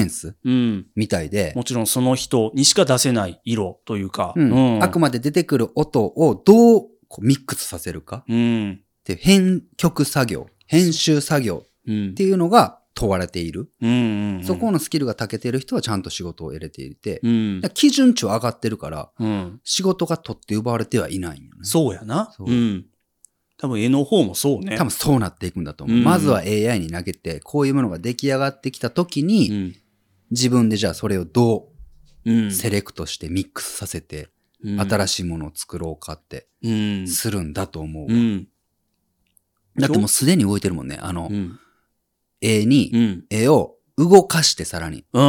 [0.00, 0.86] ンスうん。
[0.94, 4.32] みたいで、もちろんその人にしか出せない色というか。
[4.36, 6.86] うんあくまで出てくる音をどう
[7.20, 8.80] ミックスさせるかうん。
[8.80, 11.64] って編曲作業、編集作業うん
[12.10, 13.70] っていうのが問われている。
[13.80, 14.44] うんうんうん。
[14.44, 17.62] そこのスキルが長けている人はちゃんと仕事を得れていて、うん。
[17.74, 19.60] 基準値は上がってるから、うん。
[19.64, 21.60] 仕事が取って奪われてはいないんよね。
[21.62, 22.32] そうやな。
[22.36, 22.86] そううん。
[23.58, 24.76] 多分絵の方もそうね。
[24.76, 25.96] 多分そうなっていくんだと思う。
[25.96, 29.74] うんまずは AI に投げて、こういうものが出来上がってきた時うに、ん。
[30.30, 31.68] 自分でじゃあそれをど
[32.24, 37.06] うセレクトしてミックスさせて、うん新しいものを作ろうかってうん。
[37.06, 38.06] するんだと思う。
[38.08, 38.48] うん。
[39.76, 40.98] だってもうすでに動いてるもんね。
[41.00, 41.60] あのう、ん。
[42.40, 43.24] 絵うに、ん。
[43.30, 45.04] 絵を動かしてさらに。
[45.12, 45.20] う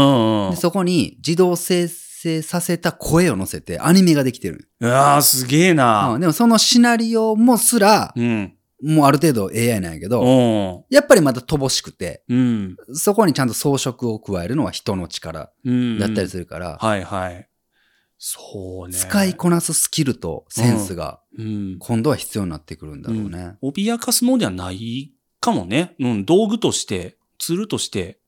[0.50, 0.52] ん。
[0.52, 4.70] でそこに自動生成させた声を乗せてアニメができてる。
[4.80, 6.18] うわあ、すげえうな。
[6.18, 8.54] んでもそのシナリオもすら、うん。
[8.84, 10.96] もうある程度 AI なんやけど、うん。
[10.96, 12.76] やっぱりまた乏しくて、うん。
[12.94, 16.00] そこにちゃんと装飾を加えるのは人の力うん。
[16.00, 17.50] だったりするから、はいはい。
[18.20, 18.98] そうね。
[18.98, 21.78] 使いこなすスキルとセンスがうん。
[21.80, 23.58] 今度は必要になってくるんだろうね。
[23.64, 25.96] 脅かすのではないかもね。
[26.00, 26.26] うん。
[26.26, 28.20] 道具として、ツールとして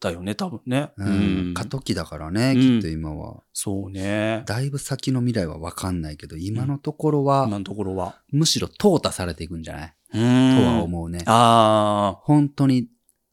[0.00, 0.90] だよね、多分ね。
[0.96, 3.42] うん過渡期だからね、うんきっと今は。
[3.52, 4.42] そうね。
[4.46, 8.20] だいぶ先の未来は分かんないけど、今のところは、今のところは。
[8.30, 10.56] むしろ淘汰されていくんじゃない、うん。
[10.56, 11.22] ととは思うね。
[11.26, 12.88] あ本当に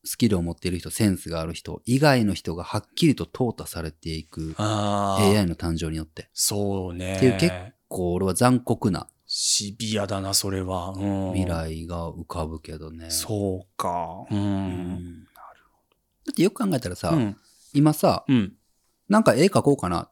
[0.06, 5.18] スキルを持っている人、センスがある人以外の人がはっきりと淘汰されていくあ。
[5.20, 5.30] ああ。
[5.30, 6.30] AI の誕生によって。
[6.34, 7.18] そうね。
[7.18, 7.54] っていう結
[7.90, 10.90] こう、俺は残酷なシビアだな、それは。
[10.90, 11.34] うん。
[11.34, 11.50] 未。
[11.50, 13.10] 来が浮かぶけどね。
[13.10, 14.28] そうか。
[14.30, 14.36] う。
[14.36, 14.42] うん
[14.94, 15.24] ん。
[15.24, 15.32] だ
[16.32, 17.38] ってよく考えたらさ、うん。
[17.74, 18.54] 今さ、うん。
[19.10, 20.08] なんか絵描こうかな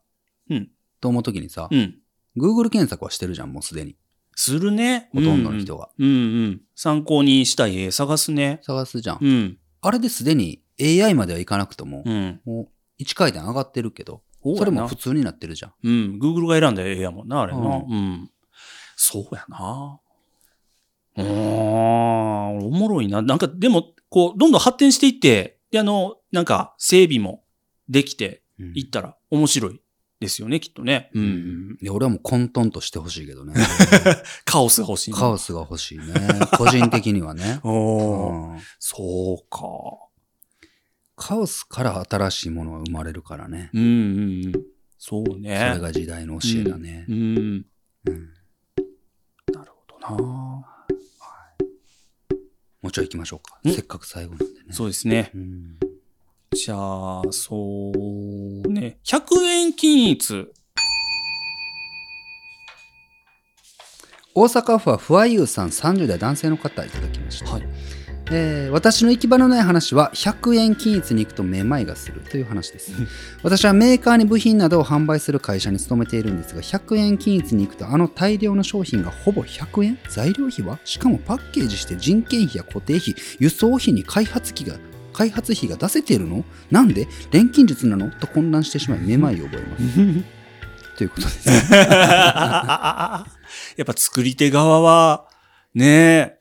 [0.49, 0.71] うん。
[0.99, 1.99] と思うときにさ、うん。
[2.36, 3.95] Google 検索はしてるじゃん、もうすでに。
[4.36, 5.12] するね。
[5.13, 5.91] ほとんどの人が。
[5.99, 6.13] うんうん。
[6.13, 6.62] うんうん。
[6.73, 8.60] 参考にしたい絵探すね。
[8.63, 9.19] 探すじゃん。
[9.21, 9.57] うん。
[9.81, 12.41] あれですでに AI まではいかなくとも、うん。
[12.43, 14.23] もう1回転上がってるけど、
[14.57, 15.73] それも普通になってるじゃん。
[15.84, 16.19] うん。
[16.19, 17.60] Google が選んだ絵やもんな、あれな。
[17.60, 18.31] ううん。
[19.04, 20.00] そうやな。
[21.18, 22.58] うーん。
[22.60, 23.24] おもろいな。
[23.24, 27.44] なんか、でも、こう、どんどん発展していって、で、あの、なんか、整備も
[27.90, 29.82] できてうんいったら面白い
[30.20, 31.10] ですよね、きっとね。
[31.16, 31.20] う。
[31.20, 31.26] うん
[31.72, 31.78] ん。
[31.78, 33.56] で俺はもう混沌としてほしいけどね。
[34.46, 35.18] カオスが欲しいな。
[35.18, 36.04] カオスが欲しいね。
[36.56, 37.60] 個人的にはね。
[37.66, 39.60] おーうんそうか。
[41.16, 43.72] カオスから新しいものが生まれるからね。
[43.74, 44.52] うんうんうん。
[45.00, 45.58] そうね。
[45.58, 47.12] それが時代の教えだねう。
[47.12, 47.16] ん。
[47.18, 47.66] うん
[48.06, 48.40] なる
[50.08, 50.32] ほどな。
[52.82, 53.60] もうちょい行きましょうか。
[53.68, 53.72] ん？
[53.72, 54.52] せっかく最後なんでね。
[54.72, 55.32] そうですね。
[55.36, 55.78] うん
[56.54, 59.00] じゃあ、そうね。
[59.06, 60.52] 100円均一。
[64.34, 67.52] 大阪府はふわゆうさん30代男性の方いただきました。
[67.52, 67.64] はい。
[68.34, 72.91] えー私の行き場のない話は100円均一に行くとめまいがするという話です。
[73.44, 80.00] 私はメーカーに部品などを販売する会社に勤めているんですが100円均一に行くとあの大量の商品がほぼ100円？
[80.10, 80.80] 材料費は？
[80.86, 84.78] しかもパッケージして人件費や固定費輸送費に開発費が
[85.13, 86.46] 開発費が出せているの？
[86.72, 87.08] なんで？
[87.32, 88.10] 錬金術なの？
[88.12, 89.84] と混乱してしまいめまいを覚えます。
[90.98, 93.26] ということです や
[93.82, 95.26] っぱ作り手側は、
[95.74, 96.40] ね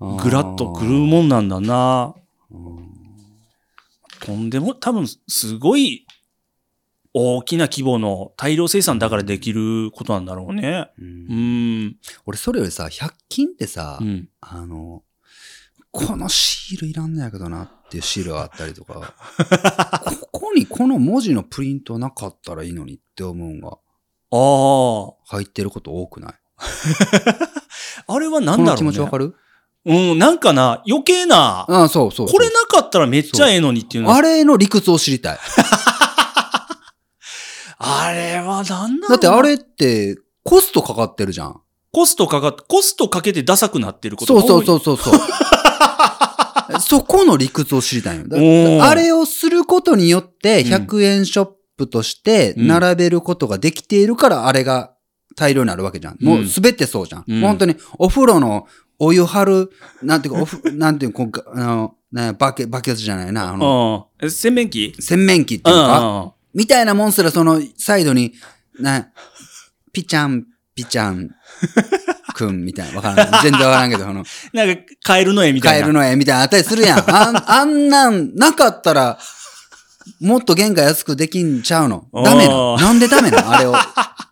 [0.00, 2.14] ぐらっとくるもんなんだな。
[4.20, 6.06] とんでも、多分、すごい
[7.14, 10.90] 大きな規模の大量生産だからできることなんだろうね。
[10.98, 11.34] うんう
[11.88, 11.96] ん。
[12.26, 14.28] 俺それよりさ100均ってさ、うん。
[14.40, 15.02] あの、
[15.90, 19.14] このシールいらんのやけどなっていうシールがあったりとか、
[20.32, 23.76] ここにこの文字のプリントなかったらいいのにって思うんがあ
[25.32, 25.36] あ。
[25.36, 26.34] 入ってること多くない？
[28.06, 28.76] あれは何このだろうね。
[28.76, 29.34] 気持ちわかる？
[29.86, 35.38] うん、なんかな、余計な、ああ、そうそうそうこれなかったらめっちゃええのにっていうのあれの理屈を知りたい。
[37.82, 41.60] あれはなんだだってあれってコストかかってるじゃん。
[41.92, 44.66] コストかかって、コストかけてダサくなってることそうが多い。
[44.66, 45.30] そうそうそうそう。
[46.80, 48.28] そこの理屈を知りたいよ。
[48.28, 48.36] だ
[48.88, 54.92] あれをすることによってうん100円ショップとして並べることができているからあれが
[55.36, 56.16] 大量になるわけじゃん。
[56.20, 57.24] もうすべてそうじゃん。
[57.26, 58.66] うん本当にお風呂の
[58.98, 59.70] お湯張る、
[60.02, 64.94] なんていうか、おふ なんていうか、あの、ね、バケ、バケツじゃないな、あの、洗面器？
[64.98, 68.34] 洗面器っていうのか、みたいなもんすらそのサイドに、
[68.78, 69.08] な、
[69.92, 71.30] ピチャン、ピチャン、
[72.40, 72.96] くんみたいな。
[72.96, 73.42] わからん。
[73.42, 75.78] 全然わからんけど、その、 なんか、カエルの絵みたいな。
[75.80, 77.04] カエルの絵みたいなのあったりするやん。
[77.10, 79.18] あんあんなん、なかったら、
[80.20, 82.06] もっと原価安くできんちゃうの。
[82.12, 83.50] ダメななんでダメなの？
[83.52, 83.74] あれを。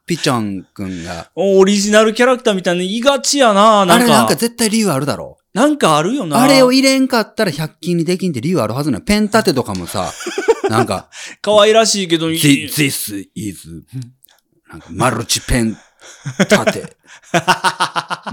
[0.09, 1.31] ピチョンくんが。
[1.37, 3.85] オリジナルキャラクターみたいなの言いがちやな。
[3.85, 6.43] なんか、あれなんか絶対理由あるだろなんかあるよな。
[6.43, 9.05] あれを入れんかったら100均にできんって理由あるはずなの。
[9.05, 10.11] ペン立てとかもさ、
[10.71, 11.09] なんか、
[11.43, 13.85] 可愛らしいけど、Thi- This is,
[14.71, 15.77] なんかマルチペン
[16.41, 16.97] 立て。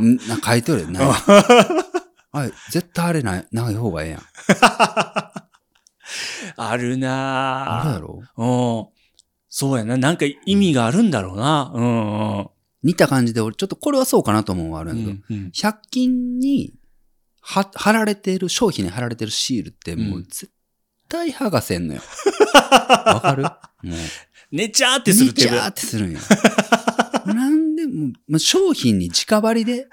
[0.02, 1.00] んなんか書いてるよね。
[2.32, 4.22] あれ、絶対あれない、ない方がええやん。
[4.58, 5.42] あ る
[6.58, 8.22] あるなやろ？
[8.38, 8.95] うん。
[9.58, 9.96] そうやな。
[9.96, 11.72] なんか意味があるんだろうな。
[11.74, 12.48] うんうん。
[12.84, 16.74] 似た感じで、俺ちょっとこれはそうかなと思うのはあるんやけど、うんうん100均に
[17.40, 20.50] は貼られている、商品に貼られてるシールってもう絶
[21.08, 22.02] 対剥がせんのよ。
[22.54, 23.44] わかる？
[23.90, 24.56] もう。
[24.56, 26.20] ねちゃーってするちゃーってするんよ。
[27.28, 29.88] なんでも、もう商品に直張りで、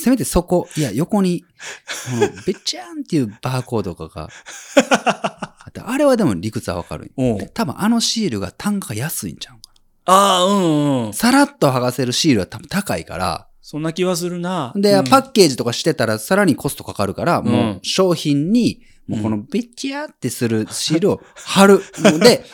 [0.00, 5.54] せめてそこ、いや、横に、この、べちゃんっていうバーコードとかが、
[5.86, 7.12] あれはでも理屈はわかる
[7.54, 9.60] 多分あのシールが単価が安いんちゃうか
[10.06, 11.12] ああ、うんうんな。。
[11.12, 14.72] さらっと剥がせるシールは多分高いから、そんな気はするな。
[14.74, 22.44] で、うんパッケージとかしてたらさらにコストかかるから、もう商品に、もうこのべちゃってするシールを貼るので、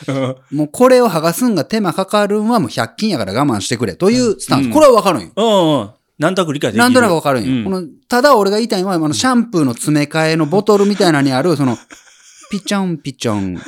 [0.51, 4.65] もうこれを剥がすんが手間かかるんはもう100均やから我慢してくれというスタンス。
[4.67, 5.31] うんこれはわかるんよ。
[5.35, 5.89] うんうん。
[6.19, 6.83] なんとなく理解できる。
[6.83, 7.51] なんとなくわかるんよ。
[7.51, 11.77] うんこのただ俺が言いたいのは、あのシャンプーの詰め替えのボトルみたいなのにある、その、
[12.49, 13.61] ピチョンピチョン、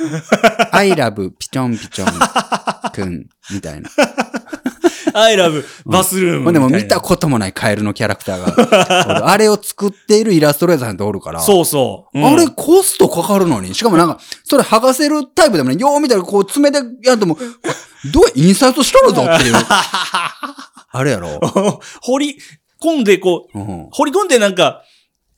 [0.72, 3.90] I love ピチョンピチョンくん、みたいな。
[5.12, 6.60] I love バスルームみたいな。
[6.60, 12.18] ほんでも見たこともないカエルのキャラクターが、 俺あれを作っているイラストレーターさんっておるから、そうそう。
[12.18, 17.48] うんあれコストかかるのに、しかもなんか、それ剥がせるタイプでもね、よう見たらこう爪でやっても、これ
[18.12, 19.54] どうや印刷しとるぞっていう。
[20.92, 21.40] あれやろ。
[22.02, 22.38] 掘り
[22.80, 24.82] 込んで、こう、うん掘り込んでなんか、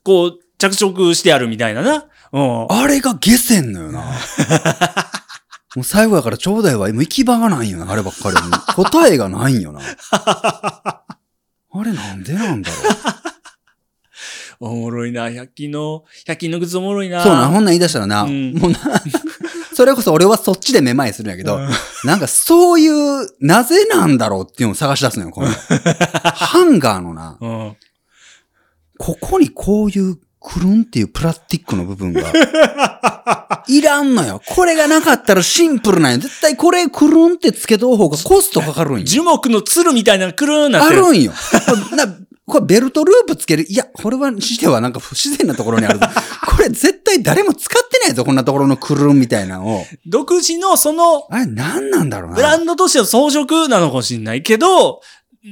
[0.05, 2.07] こう、着色してあるみたいなな。
[2.33, 2.67] うん。
[2.71, 4.01] あれが下船のよな。
[5.75, 6.89] もう最後やからちょうだいわ。
[6.89, 8.43] もう行き場がないんよな、あればっかりに。
[8.75, 9.81] 答えがないんよな。
[10.11, 11.05] あ
[11.83, 12.83] れなんでなんだろう。
[14.61, 15.27] おもろいな。
[15.27, 17.23] 100均の、100均のグッズおもろいな。
[17.23, 18.79] そうな、ほんなん言い出したらな、うんもうな、
[19.75, 21.69] それこそ俺はそっちでめまいするんやけど、うん
[22.05, 25.49] なんかそういう、なぜなんだろうっていうのを探し出すのよ、この。
[25.49, 27.77] ハンガーのな、 うん。
[28.99, 32.23] ここにこういうくるんっていうプラスティックの部分が、
[33.69, 34.43] いらんのよ。
[34.45, 36.19] これがなかったらシンプルなんよ。
[36.19, 39.05] 絶対これくるんってつけとう方がコストかかるんよ。
[39.05, 41.03] 樹木のつるみたいなのくるーんなっあてる。
[41.03, 41.33] るんよ。
[42.47, 43.65] これベルトループつける。
[43.69, 46.01] いや、これはしてはなんか不自然なところにある。
[46.47, 49.87] これ絶対誰も使ってないぞ、こんなところのくるんみたいなのを。
[50.07, 52.37] 独自のその、あれ何なんだろうな。
[52.37, 55.01] ブランドとしての装飾なのかもしんないけど、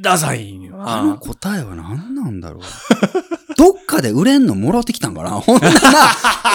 [0.03, 1.17] ダサいんよあのな。
[1.17, 2.63] 答えは何なんだろう。
[3.57, 5.81] どっかで売れんのもらってきたんかなほんなな、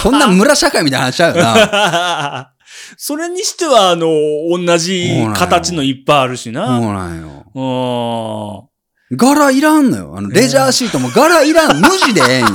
[0.04, 2.52] こんな村社会みたいな話しちゃうよな。
[2.98, 4.08] それにしては、あの、
[4.50, 6.80] 同じ形のいっぱいあるしそうな。
[6.80, 7.46] なんよ。
[7.56, 8.75] うん。
[9.12, 10.14] 柄いらんのよ。
[10.18, 11.80] あの、レジャーシートも柄いらん。
[11.80, 12.50] 無地でええんよ。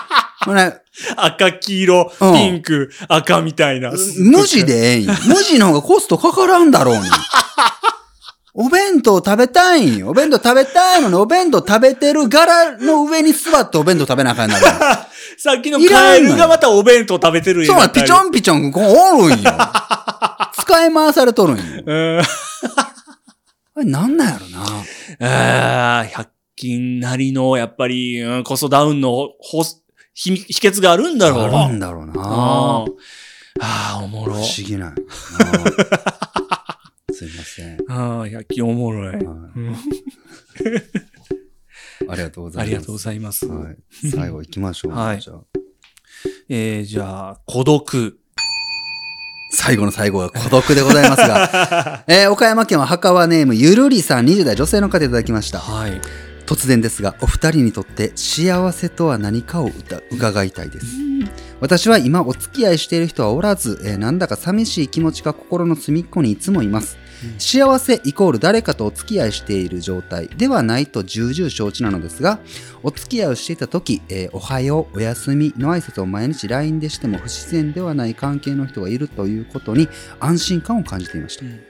[0.44, 0.80] これ、
[1.16, 3.92] 赤、黄色、うんピンク、赤みたいな。
[4.18, 5.14] 無地でええんよ。
[5.26, 7.02] 無地の方がコストかからんだろうに。
[8.52, 10.08] お弁当食べたいんよ。
[10.08, 14.66] お弁当食べたいのに、お弁当食べてる柄の上に座ってお弁当食べなあかんなる。
[15.38, 18.28] さっきのカエルがまたお弁当食べてるそうなの、ピチョン。
[18.28, 18.84] ンピチョン、こう
[19.24, 19.52] おるんよ。
[20.58, 21.62] 使い回されとるんよ。
[21.86, 22.22] うん。
[23.80, 24.60] あれなんなんやろな。
[25.26, 29.62] ああ、100均なりの、やっぱり、うんコストダウンのほ
[30.14, 32.12] 秘秘訣があるんだろうあるんだろうな。
[32.16, 32.92] あー
[33.60, 34.36] あー、おも不ろ。
[34.36, 34.92] 思議ない。
[37.12, 37.78] すいません。
[37.88, 39.14] ああ、100均おもろい。
[39.14, 39.18] あ
[42.14, 42.64] りがとうございます。
[42.64, 43.46] ありがとうございます。
[43.46, 43.76] はい。
[44.10, 44.92] 最後行きましょう。
[44.92, 45.40] はいじゃあ
[46.48, 48.18] えー、じゃあ、孤独。
[49.50, 55.58] 最後の最後は孤独でございますが、 えー岡山県は墓場ネームゆるりさん20代女性の方いただきました。
[55.58, 56.00] はい。
[56.46, 60.86] 突然ですが、お二人にとって幸せとは何かを歌伺いたいです。
[61.60, 66.96] 私は今お付き合いしている人はおらず、えーなんだか寂しい気持ちが心の隅っこにいつもいます。
[67.38, 72.40] 幸せイコール誰かとお付き合いしている状態ではないと重々承知なのですが、
[72.82, 81.44] お付き合いをしていた時、えーおはよう、おやすみの挨拶を毎日 LINE でしても不自然ではない関係の人がいるということに安心感を感じていました。
[81.44, 81.69] うん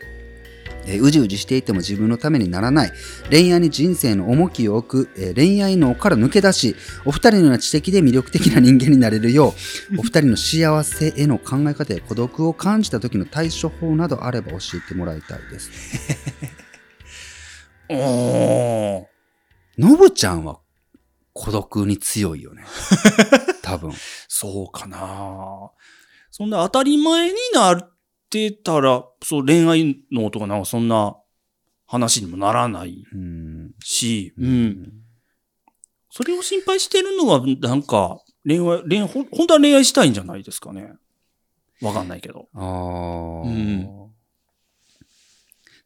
[0.87, 2.93] えーうじうじしていても自分のためにならない
[3.31, 9.55] 恋愛に人生の重きを置く、えー恋愛脳から抜け出しお二人のような知的で魅力的な人間になれるよ
[9.93, 15.71] う お二人の幸せへの考え方や孤独を感じた時の対処法などあれば教えてもらいたいです。
[17.89, 19.05] おー。
[19.79, 20.61] のぶちゃんは
[21.33, 22.65] 孤独に強いよね。
[23.63, 23.93] 多分。
[24.29, 25.71] そうかな。
[26.31, 27.95] そんな当たり前になっ
[28.31, 31.17] てたら、そう恋愛のとかなんかそんな
[31.87, 34.93] 話にもならないうんし、うん。
[36.11, 40.93] それを心配してるのは、なんか、恋愛、恋愛、ほん本当は恋愛したいんじゃないですかね。
[41.83, 42.49] わかんないけど。
[42.55, 44.11] あーうん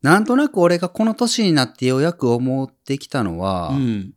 [0.03, 4.13] なんとなく俺がこの年になってようやく思ってきたのは、うん。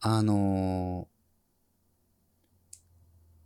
[0.00, 1.10] あのー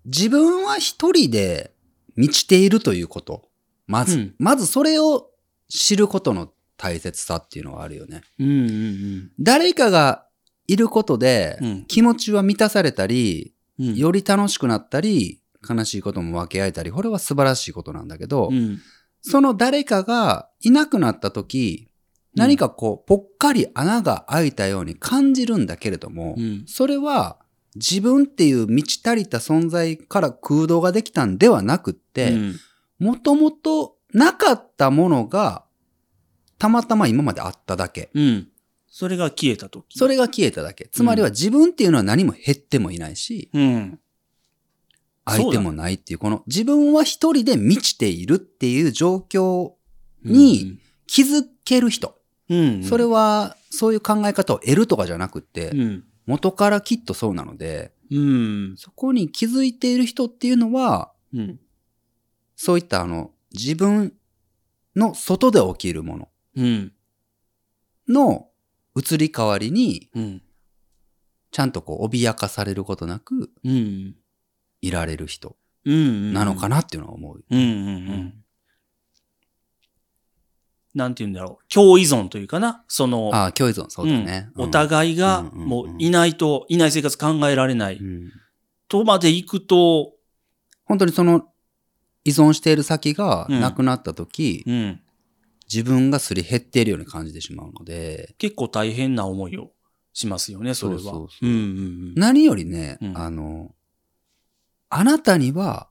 [0.06, 1.73] 自分は一人で
[2.16, 3.48] 満ちているということ。
[3.86, 5.30] まず、うんまずそれを
[5.68, 8.22] 知ることの大切さっていうのはあるよね。
[8.38, 10.26] うんうん誰かが
[10.66, 13.88] いることでうん気持ちは満たされたり、うん。
[13.88, 18.78] うんより楽しくなったり、悲しいことも分け合えたり、これは素晴らしいことなんだけど、うん。
[19.22, 21.88] その誰かがいなくなった時、
[22.34, 26.64] 何かこう、ぽっかり穴が開いたように感じるんだけれども、うん。
[26.66, 27.38] それは
[27.76, 32.54] 自分っていう満ち足りた存在から空洞ができたんではなくって、うん
[32.98, 35.64] もともとなかったものが
[36.58, 38.10] たまたま今まであっただけ。
[38.14, 38.48] うん。
[38.88, 39.98] それが消えたとき。
[39.98, 40.86] それが消えただけ。
[40.86, 43.98] つまりは自分っていうのは何も減ってもいないし、うん。
[45.26, 49.72] 相手もないっていう、この自分は一人で満ちているっていう状況
[50.24, 52.16] うんに、気づける人。
[52.48, 52.84] うん。
[52.84, 56.04] それはそういう考え方を得るとかじゃなくって、うん。
[56.26, 58.74] 元からきっとそうなので、うん。
[58.76, 61.60] そこに気づいている人っていうのは、うん。
[62.56, 64.14] そういったあの、自分
[64.96, 66.92] の外で起きるものうん。
[68.08, 68.48] の
[68.96, 70.42] 移り変わりに、うん。
[71.50, 74.14] ちゃんとこう、脅かされることなくうん。
[74.80, 76.32] いられる人うん。
[76.32, 77.44] なのかなっていうのは思う。
[77.50, 77.70] うんうんう
[78.00, 78.43] ん。
[80.94, 81.72] なんて言うんだろう。
[81.72, 82.84] 共依存というかな。
[82.88, 84.50] その、ああ、共依存、そうだね。
[84.54, 88.30] うんお互いがもういないと、いない生活考えられないうん
[88.88, 90.12] とまで行くと、
[90.84, 91.48] 本当にその、
[92.24, 95.00] 依存している先がうんなくなった時、うん。
[95.72, 99.72] 自分がすり減っているように感じてしまうので、結構大変な思いを
[100.12, 101.00] しますよね、それは。
[101.00, 101.62] そうそうそううんうんう
[102.10, 102.14] ん。
[102.14, 103.74] 何よりね、うんあの、
[104.90, 105.88] あなたには、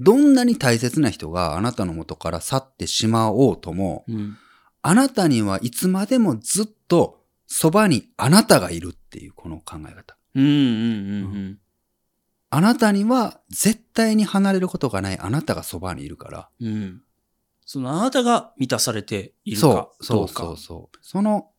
[0.00, 4.36] どんなに大切な人があなたの元から去ってしまおうとも、うん。
[4.82, 10.16] あなたにはいつまでもずっとそばにあなたがいるっていうこの考え方。
[10.34, 10.52] うんうんう
[11.38, 11.58] ん
[12.52, 16.48] あなたには絶対に離れることがないあなたがそばにいるから。
[16.60, 16.66] うん。
[16.66, 17.02] うん。
[17.64, 20.42] そのあなたが満たされているかそう、そううどか。
[20.42, 20.98] そうそう。
[21.00, 21.50] その、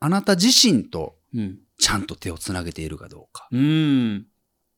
[0.00, 1.58] あなた自身とうん。
[1.78, 3.48] ちゃんと手をつなげているかどうか。
[3.52, 4.26] うん。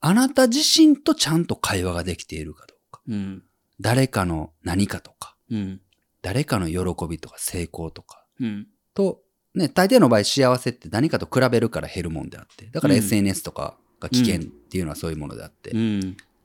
[0.01, 2.77] あなた自身とちゃんと会話ができているかどうか。
[3.09, 3.42] うん。
[3.80, 5.80] 誰かの何かとか、うん。
[6.22, 8.66] 誰かの喜びとか成功とかうん。
[8.94, 9.20] と、
[9.54, 12.66] ね、大抵の場合幸せって何かと比べるから減るもんであって。
[12.66, 15.70] だからうん SNS とかが危険っていうのはそういうものであって。
[15.70, 16.00] うん。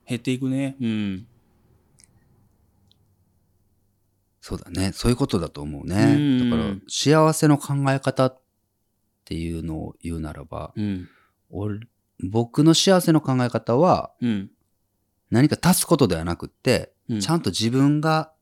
[0.06, 0.76] 減っていくね。
[0.80, 1.26] うん。
[4.40, 4.92] そうだね。
[4.92, 6.16] そういうことだと思ううね。
[6.16, 8.40] んだから幸せの考え方っ
[9.24, 11.08] ていうのを言うならば、うん。
[11.50, 11.80] 俺
[12.20, 14.50] 僕の幸せの考え方はうん。
[15.34, 18.32] 何か足すことではなくって、うんちゃんと自分が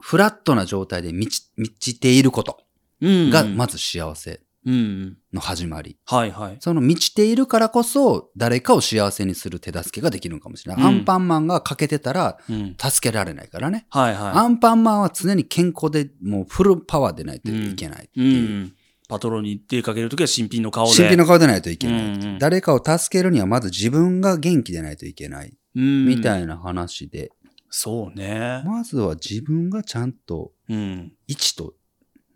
[0.00, 2.58] フラットな状態で満ち満ちていること
[3.00, 3.30] うん。
[3.30, 5.16] がまず幸せうん。
[5.32, 5.96] の始まり。
[6.04, 6.56] はいはい。
[6.60, 10.82] その満ちているからこそ誰かを幸せにする手助けができるのかもしれない。
[10.82, 12.76] うんアンパンマンが欠けてたらうん。
[12.78, 13.86] 助けられないからね。
[13.90, 18.22] はいはアンパンマンは常に健康でもうフルパワーでないといけないってい。
[18.22, 18.64] ういう。
[18.64, 18.72] ん。
[19.08, 20.92] パトロンに出かけるときは新品の顔で。
[20.92, 22.04] 新品の顔でないといけない。
[22.04, 25.54] うんうん誰かを助けるにはまず自分が元気でないといけない。
[25.74, 26.06] うん。
[26.06, 27.32] みたいな話で、
[27.70, 28.62] そうね。
[28.64, 31.12] まずは自分がちゃんとうん。
[31.26, 31.74] 一と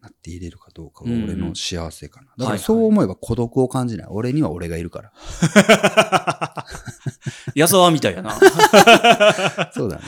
[0.01, 2.33] なっていれるかどうかがうん俺の幸せかな。
[2.37, 4.07] だからそう思えば孤独を感じない。
[4.11, 5.13] 俺には俺がいるから。
[7.55, 8.33] 矢沢みたいやな。
[9.73, 10.03] そうだね。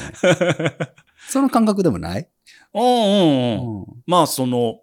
[1.29, 2.29] その感覚でもない、
[2.75, 3.81] うんうんうん。
[3.81, 4.81] うんまあ、その、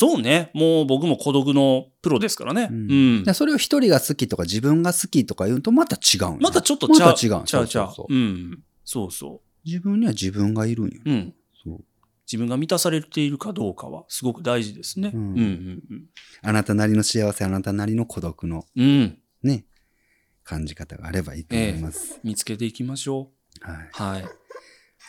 [0.00, 0.52] そうね。
[0.54, 2.68] もう僕も孤独のプロですからね。
[2.70, 3.24] ううんん。
[3.24, 7.08] でそれを一人が好きとか自分が好きとか言うとまた違うんよまたちょっとちゃう。
[7.08, 7.44] また違う。
[7.44, 8.62] ちゃうちゃうそうそうそううん。
[8.84, 11.00] そうそ自分には自分がいるんよ。
[11.04, 11.10] う。
[11.10, 11.34] うん。
[11.64, 11.84] そう
[12.30, 15.10] 自分が満たされているかどうかはすごく大事ですね。
[15.12, 16.04] ううんんうん
[16.42, 18.84] あなたなりの幸せ、あなたなりの孤独のうん。
[18.84, 19.18] うん。
[19.42, 19.64] ね、
[20.44, 22.20] 感じ方があればいいと思います。
[22.22, 23.32] 見つけていきましょ
[23.62, 23.76] はい。
[23.76, 23.88] う。
[23.92, 24.24] はい。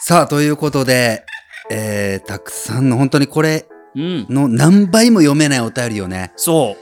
[0.01, 1.25] さあ、ということで、
[1.69, 3.78] えー、たくさんの本当にこれうん。
[3.95, 6.75] の何倍も読めないお便りをね、そ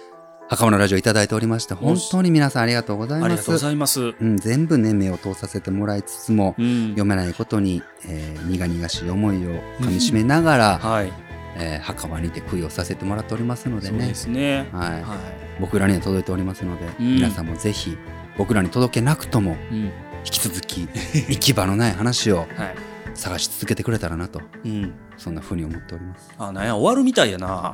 [0.50, 3.18] 袴のラジオいただいておりまして、本当に皆さんありがとうござう。
[3.18, 3.66] いまありがとうごす。
[3.66, 4.02] ざいます。
[4.20, 6.88] うん、全部ね、目を通させてもらいつつも、うん。
[6.90, 11.12] 読めないことに、えー苦々しい思いをかみしめながら、はい。
[11.58, 14.70] えー墓場にて供養させてもらっておりますのでねそうで、すね。
[14.72, 15.18] はいは
[15.60, 17.98] 僕らには届いておりますので、うん皆さんもぜひ
[18.38, 19.56] 僕らに届けなくともい。
[19.56, 19.78] うん。
[19.78, 19.92] 引
[20.32, 20.82] き続き
[21.30, 22.76] 行き場のない話を はい。
[23.16, 24.94] 探し続けてくれたらなとうん。
[25.18, 26.30] そんな風に思っております。
[26.38, 27.72] あ、なんや、終わるみたいやな。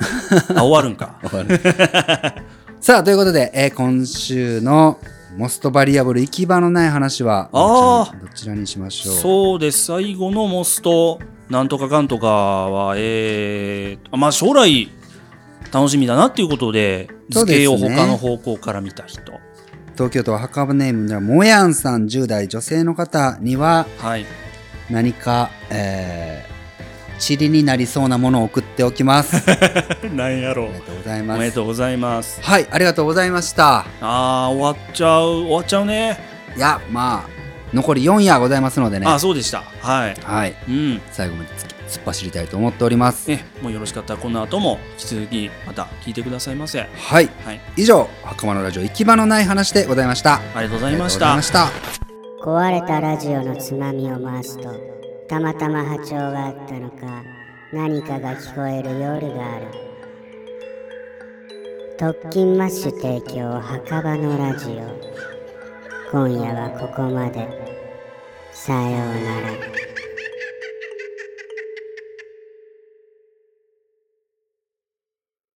[0.55, 1.19] あ、終わるんか。
[2.79, 4.99] さあということで、えー今週の
[5.37, 9.15] モストバリアブル行き場のない話はあーどちらにしましょう？
[9.15, 9.85] そうです。
[9.85, 11.17] 最後のモスト、
[11.49, 14.89] なんとかかんとかは、えー、まあ将来
[15.71, 19.21] 楽しみだなっていうことで、図形を他の方向から見た人。
[19.95, 24.25] 東京都墓場ネームではもやんさん10代女性の方にははい。
[24.91, 26.52] 何か、えー、
[27.27, 29.43] 塵になりそうなものを送っておきます。
[30.13, 31.39] なんやろありがとうございおます。
[31.39, 32.39] めでとうございます。
[32.41, 33.85] はい、ありがとうございました。
[34.01, 36.17] あー、終わっちゃう、終わっちゃうね。
[36.55, 37.29] いや、まあ、
[37.73, 39.07] 残り4夜ございますのでね。
[39.07, 39.63] あ、そうでした。
[39.81, 40.15] はい。
[40.23, 41.01] はい、うん。
[41.11, 43.29] 最後まで突き突っ走りたいと思っております。
[43.29, 46.79] ね、もうよろしかったらこの後も引き続きまた聞いてくださいませ。
[46.79, 46.89] はい。
[46.95, 50.41] はい、あ以上、袴のラジオ行き場のない話でございました。
[50.55, 51.81] りがとうございましありがとうございたま。
[51.81, 51.93] した。
[52.43, 55.02] 壊れたラジオのつまみを回すと
[55.33, 57.23] たまたま波長があったのか
[57.73, 59.65] 何かが聞こえる夜がある。
[61.97, 66.11] 特勤マッシュ提供墓場のラジオ。
[66.11, 67.47] 今夜はここまで。
[68.51, 69.92] さようなら。